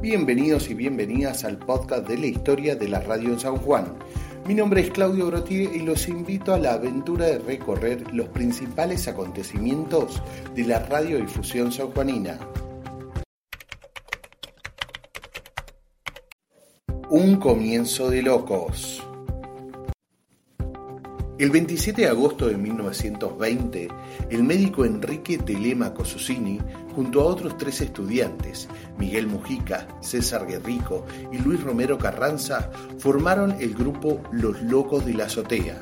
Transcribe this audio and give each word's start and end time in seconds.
Bienvenidos 0.00 0.70
y 0.70 0.74
bienvenidas 0.74 1.44
al 1.44 1.58
podcast 1.58 2.08
de 2.08 2.16
la 2.16 2.24
historia 2.24 2.74
de 2.74 2.88
la 2.88 3.00
radio 3.00 3.34
en 3.34 3.38
San 3.38 3.58
Juan. 3.58 3.98
Mi 4.46 4.54
nombre 4.54 4.80
es 4.80 4.90
Claudio 4.90 5.26
Grotier 5.26 5.76
y 5.76 5.80
los 5.80 6.08
invito 6.08 6.54
a 6.54 6.58
la 6.58 6.72
aventura 6.72 7.26
de 7.26 7.38
recorrer 7.38 8.10
los 8.14 8.26
principales 8.28 9.06
acontecimientos 9.08 10.22
de 10.54 10.64
la 10.64 10.78
radiodifusión 10.78 11.70
sanjuanina. 11.70 12.38
Un 17.10 17.36
comienzo 17.36 18.08
de 18.08 18.22
locos. 18.22 19.02
El 21.40 21.48
27 21.48 22.02
de 22.02 22.06
agosto 22.06 22.48
de 22.48 22.58
1920, 22.58 23.88
el 24.28 24.44
médico 24.44 24.84
Enrique 24.84 25.38
Telemaco 25.38 26.04
Susini, 26.04 26.60
junto 26.94 27.22
a 27.22 27.24
otros 27.24 27.56
tres 27.56 27.80
estudiantes, 27.80 28.68
Miguel 28.98 29.26
Mujica, 29.26 29.88
César 30.02 30.46
Guerrico 30.46 31.06
y 31.32 31.38
Luis 31.38 31.62
Romero 31.62 31.96
Carranza, 31.96 32.70
formaron 32.98 33.52
el 33.58 33.72
grupo 33.72 34.20
Los 34.32 34.60
Locos 34.60 35.06
de 35.06 35.14
la 35.14 35.24
Azotea, 35.24 35.80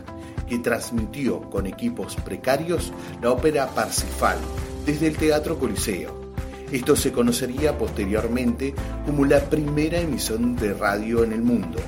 que 0.48 0.60
transmitió 0.60 1.40
con 1.50 1.66
equipos 1.66 2.14
precarios 2.14 2.92
la 3.20 3.32
ópera 3.32 3.66
Parsifal 3.66 4.38
desde 4.86 5.08
el 5.08 5.16
Teatro 5.16 5.58
Coliseo. 5.58 6.34
Esto 6.70 6.94
se 6.94 7.10
conocería 7.10 7.76
posteriormente 7.76 8.74
como 9.04 9.24
la 9.24 9.40
primera 9.40 9.98
emisión 9.98 10.54
de 10.54 10.72
radio 10.72 11.24
en 11.24 11.32
el 11.32 11.42
mundo. 11.42 11.80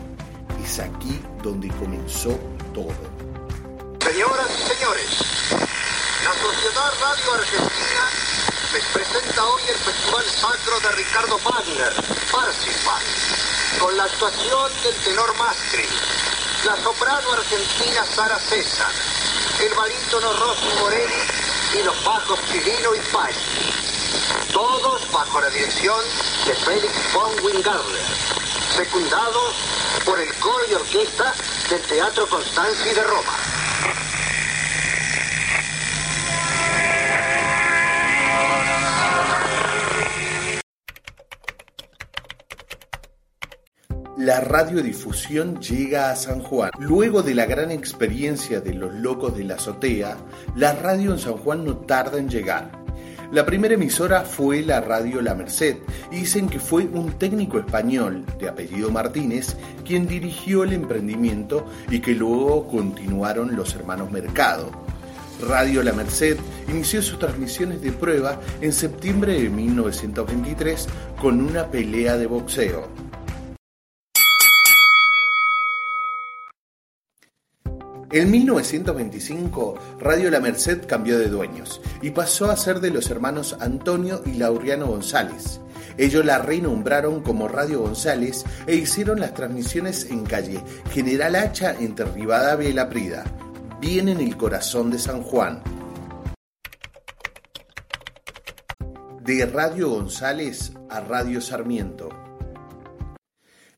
Es 0.61 0.81
aquí 0.81 1.21
donde 1.41 1.69
comenzó 1.69 2.37
todo. 2.75 3.20
Señoras 4.11 4.51
y 4.59 4.69
señores, 4.75 5.07
la 6.25 6.35
Sociedad 6.35 6.93
Radio 7.01 7.33
Argentina 7.33 8.11
les 8.73 8.85
presenta 8.87 9.45
hoy 9.45 9.63
el 9.69 9.77
Festival 9.77 10.25
Sacro 10.25 10.81
de 10.81 10.93
Ricardo 10.97 11.39
Wagner, 11.39 11.93
Parsifal, 12.33 13.03
con 13.79 13.97
la 13.97 14.03
actuación 14.03 14.73
del 14.83 14.95
tenor 15.05 15.33
Mastri, 15.37 15.87
la 16.65 16.77
soprano 16.83 17.33
argentina 17.35 18.05
Sara 18.05 18.41
César, 18.41 18.91
el 19.61 19.73
barítono 19.75 20.33
Rossi 20.33 20.81
Morelli 20.81 21.23
y 21.79 21.83
los 21.85 22.05
bajos 22.05 22.41
Chirino 22.51 22.93
y 22.97 23.01
Paz. 23.13 23.37
Todos 24.53 25.09
bajo 25.13 25.41
la 25.41 25.51
dirección 25.51 26.05
de 26.47 26.55
Félix 26.57 26.93
von 27.15 27.31
Wingarler, 27.45 28.03
secundados 28.75 29.55
por 30.05 30.19
el 30.19 30.35
coro 30.41 30.65
y 30.69 30.75
orquesta 30.75 31.33
del 31.69 31.83
Teatro 31.83 32.29
Constanzi 32.29 32.89
de 32.91 33.05
Roma. 33.05 33.50
La 44.31 44.39
radiodifusión 44.39 45.61
llega 45.61 46.13
a 46.13 46.15
San 46.15 46.41
Juan. 46.41 46.71
Luego 46.79 47.25
de 47.25 47.35
la 47.35 47.47
gran 47.47 47.73
experiencia 47.73 48.61
de 48.61 48.75
los 48.75 48.95
locos 48.95 49.37
de 49.37 49.43
la 49.43 49.57
azotea, 49.57 50.19
la 50.55 50.73
radio 50.73 51.11
en 51.11 51.19
San 51.19 51.33
Juan 51.33 51.65
no 51.65 51.79
tarda 51.79 52.17
en 52.17 52.29
llegar. 52.29 52.71
La 53.33 53.45
primera 53.45 53.75
emisora 53.75 54.23
fue 54.23 54.63
la 54.63 54.81
radio 54.83 55.21
La 55.21 55.35
Merced 55.35 55.79
y 56.13 56.19
dicen 56.19 56.49
que 56.49 56.61
fue 56.61 56.85
un 56.85 57.15
técnico 57.15 57.59
español 57.59 58.25
de 58.39 58.49
apellido 58.49 58.93
Martínez 58.93 59.57
quien 59.85 60.07
dirigió 60.07 60.63
el 60.63 60.75
emprendimiento 60.75 61.67
y 61.91 61.99
que 61.99 62.15
luego 62.15 62.69
continuaron 62.69 63.57
los 63.57 63.75
hermanos 63.75 64.13
Mercado. 64.13 64.71
Radio 65.41 65.83
La 65.83 65.93
Merced 65.93 66.37
inició 66.69 67.03
sus 67.03 67.19
transmisiones 67.19 67.83
de 67.83 67.91
prueba 67.91 68.41
en 68.61 68.73
septiembre 68.73 69.43
de 69.43 69.51
1923 69.51 70.87
con 71.21 71.41
una 71.41 71.67
pelea 71.69 72.17
de 72.17 72.29
boxeo. 72.29 73.00
En 78.13 78.29
1925, 78.29 79.79
Radio 80.01 80.33
La 80.33 80.41
Merced 80.41 80.85
cambió 80.85 81.17
de 81.17 81.29
dueños 81.29 81.81
y 82.03 82.11
pasó 82.11 82.51
a 82.51 82.57
ser 82.57 82.81
de 82.81 82.91
los 82.91 83.09
hermanos 83.09 83.57
Antonio 83.61 84.23
y 84.27 84.33
Laureano 84.33 84.89
González. 84.89 85.61
Ellos 85.97 86.25
la 86.25 86.39
renombraron 86.39 87.23
como 87.23 87.47
Radio 87.47 87.83
González 87.83 88.45
e 88.67 88.75
hicieron 88.75 89.21
las 89.21 89.35
transmisiones 89.35 90.11
en 90.11 90.25
calle 90.25 90.61
General 90.91 91.37
Hacha 91.37 91.77
entre 91.79 92.07
Rivadavia 92.07 92.69
y 92.69 92.73
La 92.73 92.89
Prida, 92.89 93.25
bien 93.81 94.09
en 94.09 94.21
el 94.21 94.37
corazón 94.37 94.91
de 94.91 94.99
San 94.99 95.23
Juan. 95.23 95.63
De 99.23 99.47
Radio 99.47 99.91
González 99.91 100.73
a 100.89 100.99
Radio 100.99 101.41
Sarmiento. 101.41 102.30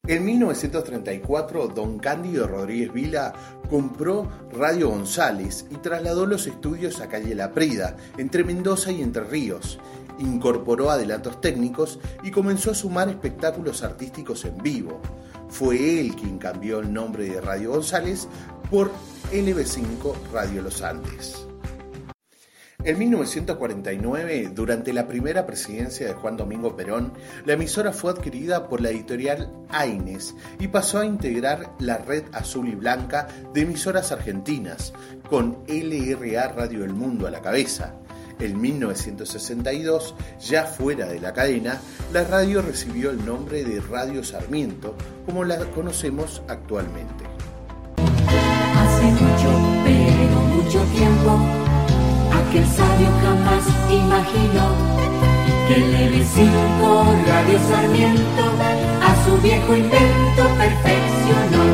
En 0.09 0.25
1934, 0.25 1.69
don 1.69 2.01
Cándido 2.01 2.49
Rodríguez 2.49 2.93
Vila 2.93 3.33
compró 3.71 4.29
Radio 4.53 4.89
González 4.89 5.65
y 5.71 5.77
trasladó 5.77 6.27
los 6.27 6.49
estudios 6.49 7.01
a 7.01 7.07
calle 7.07 7.37
La 7.37 7.53
Prida, 7.53 7.97
entre 8.17 8.43
Mendoza 8.43 8.91
y 8.91 9.01
Entre 9.01 9.23
Ríos. 9.23 9.79
Incorporó 10.19 10.91
adelantos 10.91 11.41
técnicos 11.41 12.01
y 12.25 12.33
comenzó 12.33 12.73
a 12.73 12.75
sumar 12.75 13.11
espectáculos 13.11 13.85
artísticos 13.85 14.45
en 14.45 14.59
vivo. 14.59 15.01
Fue 15.49 16.01
él 16.01 16.17
quien 16.17 16.39
cambió 16.39 16.81
el 16.81 16.93
nombre 16.93 17.29
de 17.29 17.41
Radio 17.41 17.71
González 17.71 18.27
por 18.73 18.91
LB5 19.31 20.15
Radio 20.33 20.63
Los 20.63 20.83
Andes. 20.83 21.47
En 22.85 22.99
1949, 22.99 24.51
durante 24.53 24.93
la 24.93 25.07
primera 25.07 25.47
presidencia 25.47 26.05
de 26.05 26.15
Juan 26.15 26.37
Domingo 26.37 26.75
Perón, 26.75 27.13
la 27.45 27.53
emisora 27.53 27.93
fue 27.93 28.11
adquirida 28.11 28.69
por 28.69 28.81
la 28.81 28.91
editorial 28.91 29.53
Aines 29.69 30.35
y 30.59 30.67
pasó 30.67 30.99
a 30.99 31.07
integrar 31.07 31.71
la 31.79 31.99
red 31.99 32.25
azul 32.33 32.67
y 32.67 32.75
blanca 32.75 33.29
de 33.55 33.61
emisoras 33.61 34.11
argentinas, 34.11 34.93
con 35.31 35.59
LRA 35.69 36.49
Radio 36.49 36.85
El 36.85 36.93
Mundo 36.93 37.29
a 37.29 37.31
la 37.31 37.41
cabeza. 37.41 37.95
En 38.41 38.61
1962, 38.61 40.17
ya 40.41 40.65
fuera 40.65 41.07
de 41.07 41.21
la 41.21 41.33
cadena, 41.33 41.81
la 42.13 42.25
radio 42.25 42.63
recibió 42.63 43.11
el 43.11 43.25
nombre 43.25 43.63
de 43.63 43.81
Radio 43.81 44.25
Sarmiento, 44.25 44.97
como 45.25 45.45
la 45.45 45.59
conocemos 45.67 46.43
actualmente. 46.49 47.23
Hace 47.97 49.05
mucho, 49.05 49.85
pero 49.85 50.41
mucho 50.41 50.81
tiempo 50.97 51.62
el 52.59 52.67
sabio 52.67 53.09
jamás 53.23 53.65
imaginó 53.91 54.67
que 55.67 55.75
el 55.75 55.95
EV5 55.95 57.25
Radio 57.27 57.59
Sarmiento 57.71 58.45
a 59.01 59.25
su 59.25 59.39
viejo 59.41 59.75
invento 59.75 60.43
perfeccionó. 60.59 61.65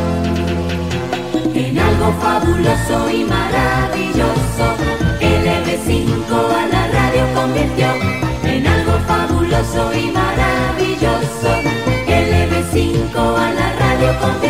En 1.53 1.79
algo 1.79 2.13
fabuloso 2.21 3.11
y 3.11 3.25
maravilloso, 3.25 4.67
el 5.21 5.47
EV5 5.59 6.31
a 6.31 6.67
la 6.69 6.87
radio 6.89 7.25
convirtió. 7.35 7.89
En 8.45 8.67
algo 8.67 8.99
fabuloso 9.09 9.93
y 9.95 10.13
maravilloso, 10.13 11.51
el 12.07 12.27
EV5 12.45 13.17
a 13.17 13.53
la 13.53 13.73
radio 13.81 14.21
convirtió. 14.21 14.48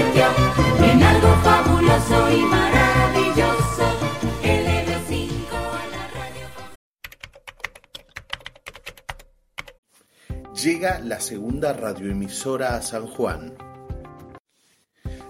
Llega 10.78 11.00
la 11.00 11.18
segunda 11.18 11.72
radioemisora 11.72 12.76
a 12.76 12.82
San 12.82 13.08
Juan. 13.08 13.52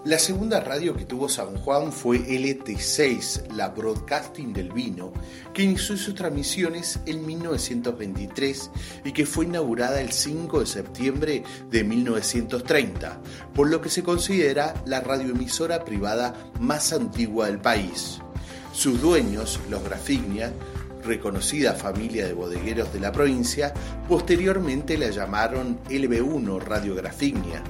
La 0.05 0.19
segunda 0.19 0.61
radio 0.61 0.95
que 0.95 1.07
tuvo 1.07 1.27
San 1.27 1.57
Juan 1.57 1.91
fue 1.91 2.19
LT6, 2.19 3.55
la 3.55 3.71
Broadcasting 3.71 4.53
del 4.53 4.71
Vino, 4.71 5.11
que 5.55 5.63
inició 5.63 5.97
sus 5.97 6.15
transmisiones 6.15 7.01
en 7.07 7.25
1923 7.25 8.71
y 9.07 9.13
que 9.13 9.25
fue 9.25 9.47
inaugurada 9.47 10.03
el 10.03 10.13
5 10.13 10.61
de 10.61 10.67
septiembre 10.67 11.43
de 11.71 11.83
1930, 11.83 13.23
por 13.55 13.71
lo 13.71 13.81
que 13.81 13.89
se 13.89 14.03
considera 14.03 14.75
la 14.85 15.01
radioemisora 15.01 15.83
privada 15.83 16.53
más 16.61 16.93
antigua 16.93 17.47
del 17.47 17.59
país. 17.59 18.19
Sus 18.75 19.01
dueños, 19.01 19.59
los 19.71 19.83
Grafignia, 19.83 20.53
reconocida 21.09 21.73
familia 21.73 22.27
de 22.27 22.35
bodegueros 22.35 22.93
de 22.93 23.01
la 23.01 23.11
provincia, 23.11 23.73
posteriormente 24.09 24.99
la 24.99 25.11
llamaron 25.11 25.81
LB1 25.89 26.61
Radiografinia. 26.61 27.65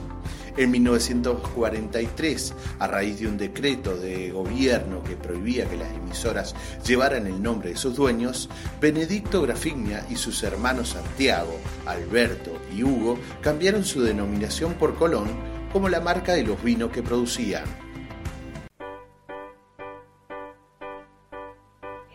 En 0.57 0.73
1943, 0.73 2.55
a 2.81 2.89
raíz 2.89 3.21
de 3.21 3.29
un 3.29 3.39
decreto 3.39 3.97
de 3.97 4.33
gobierno 4.33 5.05
que 5.05 5.15
prohibía 5.15 5.71
que 5.71 5.77
las 5.77 5.95
emisoras 5.95 6.57
llevaran 6.85 7.29
el 7.29 7.41
nombre 7.41 7.71
de 7.71 7.77
sus 7.77 7.95
dueños, 7.95 8.51
Benedicto 8.81 9.41
Grafignia 9.41 10.05
y 10.11 10.17
sus 10.17 10.43
hermanos 10.43 10.91
Santiago, 10.91 11.57
Alberto 11.87 12.61
y 12.77 12.83
Hugo 12.83 13.21
cambiaron 13.41 13.85
su 13.85 14.03
denominación 14.03 14.75
por 14.75 14.97
Colón 14.97 15.29
como 15.73 15.89
la 15.89 16.01
marca 16.01 16.33
de 16.33 16.43
los 16.43 16.61
vinos 16.61 16.91
que 16.91 17.05
producían. 17.05 17.88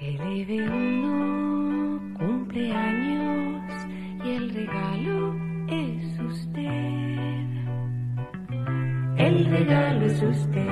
Cumple 0.04 0.68
cumpleaños 2.18 3.64
y 4.24 4.30
el 4.30 4.54
regalo 4.54 5.36
es 5.68 6.20
usted. 6.20 7.48
El 9.18 9.46
regalo 9.46 10.06
es 10.06 10.22
usted. 10.22 10.68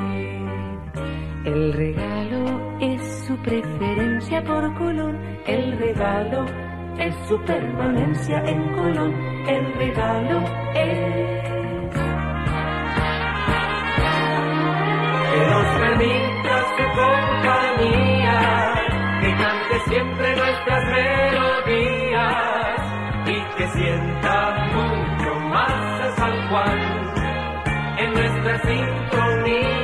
El 1.46 1.74
regalo 1.74 2.78
es 2.82 3.02
su 3.26 3.36
preferencia 3.38 4.44
por 4.44 4.74
Colón. 4.78 5.18
El 5.48 5.78
regalo 5.78 6.46
es 7.00 7.16
su 7.28 7.40
permanencia 7.44 8.44
en 8.46 8.74
Colón. 8.74 9.14
El 9.48 9.74
regalo 9.76 10.44
es. 10.76 11.00
Que 15.32 15.50
nos 15.50 15.66
permita 15.80 16.31
que 23.62 23.68
sienta 23.74 24.34
mucho 24.74 25.36
más 25.52 26.02
a 26.02 26.16
San 26.16 26.50
Juan 26.50 26.80
en 28.00 28.12
nuestra 28.12 28.62
sintonía. 28.64 29.82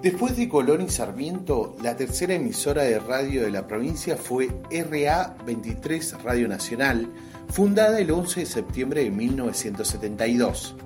Después 0.00 0.36
de 0.36 0.48
Colón 0.48 0.82
y 0.82 0.88
Sarmiento, 0.88 1.76
la 1.82 1.96
tercera 1.96 2.34
emisora 2.34 2.84
de 2.84 3.00
radio 3.00 3.42
de 3.42 3.50
la 3.50 3.66
provincia 3.66 4.16
fue 4.16 4.46
RA23 4.70 6.22
Radio 6.22 6.46
Nacional, 6.46 7.12
fundada 7.48 7.98
el 7.98 8.10
11 8.10 8.40
de 8.40 8.46
septiembre 8.46 9.04
de 9.04 9.10
1972. 9.10 10.76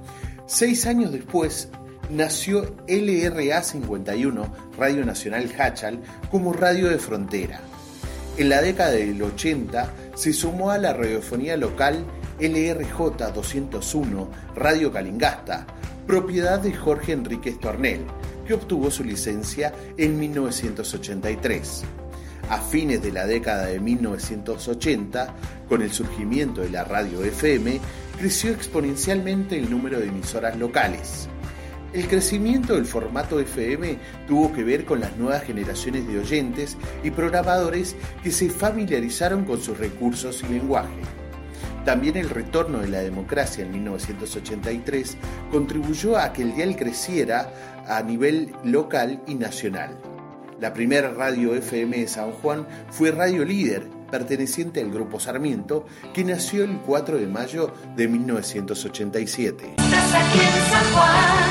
Seis 0.47 0.87
años 0.87 1.12
después, 1.12 1.69
nació 2.11 2.75
LRA 2.87 3.62
51 3.62 4.55
Radio 4.76 5.05
Nacional 5.05 5.50
Hachal 5.59 6.00
como 6.31 6.53
radio 6.53 6.88
de 6.88 6.99
frontera. 6.99 7.61
En 8.38 8.49
la 8.49 8.62
década 8.62 8.93
del 8.93 9.20
80 9.23 9.93
se 10.14 10.32
sumó 10.32 10.70
a 10.70 10.79
la 10.79 10.93
radiofonía 10.93 11.56
local 11.56 12.05
LRJ 12.41 13.32
201 13.35 14.31
Radio 14.56 14.93
Calingasta, 14.93 15.67
propiedad 16.06 16.59
de 16.61 16.73
Jorge 16.73 17.12
Enríquez 17.12 17.61
Tornel, 17.61 18.05
que 18.47 18.55
obtuvo 18.55 18.91
su 18.91 19.05
licencia 19.05 19.73
en 19.97 20.19
1983. 20.19 21.85
A 22.52 22.58
fines 22.58 23.00
de 23.00 23.12
la 23.12 23.26
década 23.26 23.64
de 23.64 23.81
1980, 23.81 25.34
con 25.70 25.81
el 25.81 25.90
surgimiento 25.90 26.60
de 26.60 26.69
la 26.69 26.84
radio 26.84 27.25
FM, 27.25 27.81
creció 28.19 28.50
exponencialmente 28.50 29.56
el 29.56 29.70
número 29.70 29.99
de 29.99 30.08
emisoras 30.08 30.58
locales. 30.58 31.31
El 31.94 32.06
crecimiento 32.08 32.75
del 32.75 32.84
formato 32.84 33.40
FM 33.40 33.96
tuvo 34.28 34.52
que 34.52 34.64
ver 34.64 34.84
con 34.84 35.00
las 35.00 35.16
nuevas 35.16 35.44
generaciones 35.44 36.06
de 36.06 36.19
oyentes 36.19 36.76
y 37.02 37.10
programadores 37.10 37.96
que 38.22 38.31
se 38.31 38.50
familiarizaron 38.50 39.46
con 39.46 39.58
sus 39.58 39.78
recursos 39.78 40.44
y 40.46 40.52
lenguaje. 40.52 41.00
También 41.87 42.19
el 42.19 42.28
retorno 42.28 42.81
de 42.81 42.88
la 42.88 43.00
democracia 43.00 43.64
en 43.64 43.72
1983 43.72 45.16
contribuyó 45.50 46.19
a 46.19 46.34
que 46.34 46.43
el 46.43 46.54
dial 46.54 46.76
creciera 46.76 47.50
a 47.88 48.02
nivel 48.02 48.52
local 48.62 49.22
y 49.26 49.37
nacional. 49.37 50.12
La 50.62 50.73
primera 50.73 51.11
radio 51.11 51.56
FM 51.56 51.97
de 51.97 52.06
San 52.06 52.31
Juan 52.31 52.69
fue 52.88 53.11
Radio 53.11 53.44
Líder, 53.44 53.82
perteneciente 54.12 54.81
al 54.81 54.93
Grupo 54.93 55.19
Sarmiento, 55.19 55.87
que 56.14 56.23
nació 56.23 56.62
el 56.62 56.76
4 56.87 57.19
de 57.19 57.26
mayo 57.26 57.75
de 57.97 58.06
1987. 58.06 59.75
Estás 59.76 60.14
aquí 60.14 60.38
en 60.38 60.70
San 60.70 60.93
Juan, 60.93 61.50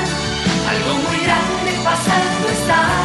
algo 0.66 0.94
muy 0.94 1.26
grande 1.26 1.84
pasando 1.84 2.48
está. 2.48 3.01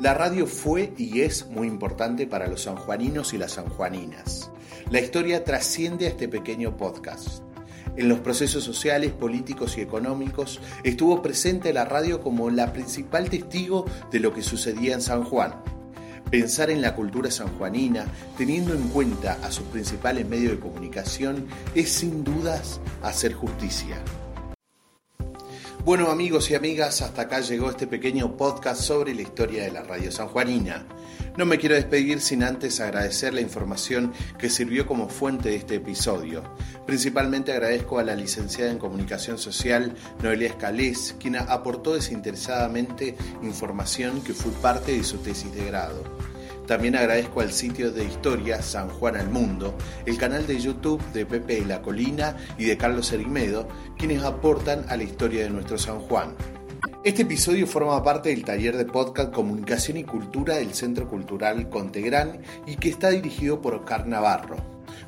La 0.00 0.14
radio 0.14 0.46
fue 0.46 0.92
y 0.96 1.22
es 1.22 1.48
muy 1.48 1.66
importante 1.66 2.28
para 2.28 2.46
los 2.46 2.62
sanjuaninos 2.62 3.34
y 3.34 3.38
las 3.38 3.52
sanjuaninas. 3.54 4.48
La 4.90 5.00
historia 5.00 5.42
trasciende 5.42 6.06
a 6.06 6.10
este 6.10 6.28
pequeño 6.28 6.76
podcast. 6.76 7.42
En 7.96 8.08
los 8.08 8.20
procesos 8.20 8.62
sociales, 8.62 9.10
políticos 9.10 9.76
y 9.76 9.80
económicos 9.80 10.60
estuvo 10.84 11.20
presente 11.20 11.72
la 11.72 11.84
radio 11.84 12.20
como 12.20 12.48
la 12.48 12.72
principal 12.72 13.28
testigo 13.28 13.86
de 14.12 14.20
lo 14.20 14.32
que 14.32 14.42
sucedía 14.42 14.94
en 14.94 15.02
San 15.02 15.24
Juan. 15.24 15.56
Pensar 16.30 16.70
en 16.70 16.80
la 16.80 16.94
cultura 16.94 17.32
sanjuanina, 17.32 18.06
teniendo 18.36 18.74
en 18.74 18.86
cuenta 18.90 19.36
a 19.42 19.50
sus 19.50 19.66
principales 19.66 20.28
medios 20.28 20.52
de 20.52 20.60
comunicación, 20.60 21.48
es 21.74 21.90
sin 21.90 22.22
dudas 22.22 22.80
hacer 23.02 23.34
justicia. 23.34 23.96
Bueno 25.88 26.10
amigos 26.10 26.50
y 26.50 26.54
amigas, 26.54 27.00
hasta 27.00 27.22
acá 27.22 27.40
llegó 27.40 27.70
este 27.70 27.86
pequeño 27.86 28.36
podcast 28.36 28.82
sobre 28.82 29.14
la 29.14 29.22
historia 29.22 29.62
de 29.62 29.70
la 29.70 29.82
radio 29.82 30.12
sanjuanina. 30.12 30.84
No 31.38 31.46
me 31.46 31.56
quiero 31.56 31.76
despedir 31.76 32.20
sin 32.20 32.42
antes 32.42 32.78
agradecer 32.80 33.32
la 33.32 33.40
información 33.40 34.12
que 34.38 34.50
sirvió 34.50 34.86
como 34.86 35.08
fuente 35.08 35.48
de 35.48 35.56
este 35.56 35.76
episodio. 35.76 36.42
Principalmente 36.84 37.52
agradezco 37.52 37.98
a 37.98 38.04
la 38.04 38.14
licenciada 38.14 38.70
en 38.70 38.78
Comunicación 38.78 39.38
Social 39.38 39.94
Noelia 40.22 40.48
Escalés, 40.48 41.16
quien 41.18 41.36
aportó 41.36 41.94
desinteresadamente 41.94 43.16
información 43.40 44.20
que 44.20 44.34
fue 44.34 44.52
parte 44.60 44.92
de 44.92 45.04
su 45.04 45.16
tesis 45.16 45.54
de 45.54 45.64
grado. 45.64 46.02
También 46.68 46.96
agradezco 46.96 47.40
al 47.40 47.50
sitio 47.50 47.90
de 47.90 48.04
historia 48.04 48.60
San 48.60 48.90
Juan 48.90 49.16
al 49.16 49.30
Mundo, 49.30 49.74
el 50.04 50.18
canal 50.18 50.46
de 50.46 50.60
YouTube 50.60 51.02
de 51.14 51.24
Pepe 51.24 51.60
de 51.60 51.64
la 51.64 51.80
Colina 51.80 52.36
y 52.58 52.66
de 52.66 52.76
Carlos 52.76 53.10
Erimedo, 53.10 53.66
quienes 53.96 54.22
aportan 54.22 54.84
a 54.90 54.98
la 54.98 55.02
historia 55.02 55.44
de 55.44 55.50
nuestro 55.50 55.78
San 55.78 55.98
Juan. 55.98 56.36
Este 57.04 57.22
episodio 57.22 57.66
forma 57.66 58.04
parte 58.04 58.28
del 58.28 58.44
taller 58.44 58.76
de 58.76 58.84
podcast 58.84 59.32
Comunicación 59.32 59.96
y 59.96 60.04
Cultura 60.04 60.56
del 60.56 60.74
Centro 60.74 61.08
Cultural 61.08 61.70
Contegrán 61.70 62.42
y 62.66 62.76
que 62.76 62.90
está 62.90 63.08
dirigido 63.08 63.62
por 63.62 63.72
Oscar 63.72 64.06
Navarro. 64.06 64.58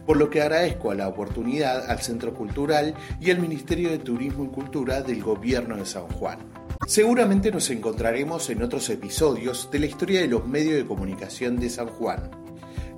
Por 0.06 0.16
lo 0.16 0.30
que 0.30 0.40
agradezco 0.40 0.90
a 0.90 0.94
la 0.94 1.08
oportunidad 1.08 1.90
al 1.90 2.00
Centro 2.00 2.32
Cultural 2.32 2.94
y 3.20 3.30
al 3.32 3.38
Ministerio 3.38 3.90
de 3.90 3.98
Turismo 3.98 4.46
y 4.46 4.48
Cultura 4.48 5.02
del 5.02 5.22
Gobierno 5.22 5.76
de 5.76 5.84
San 5.84 6.06
Juan. 6.08 6.38
Seguramente 6.86 7.50
nos 7.50 7.70
encontraremos 7.70 8.50
en 8.50 8.62
otros 8.62 8.88
episodios 8.90 9.70
de 9.70 9.78
la 9.78 9.86
historia 9.86 10.20
de 10.20 10.28
los 10.28 10.46
medios 10.46 10.74
de 10.74 10.86
comunicación 10.86 11.56
de 11.56 11.70
San 11.70 11.88
Juan. 11.88 12.30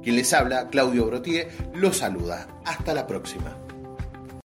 Quien 0.03 0.17
les 0.17 0.33
habla, 0.33 0.69
Claudio 0.69 1.07
Brotier, 1.07 1.51
los 1.75 1.99
saluda. 1.99 2.49
Hasta 2.65 2.95
la 2.95 3.07
próxima. 3.07 3.57